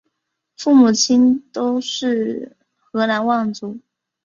[0.57, 3.77] 父母亲都是河南望族。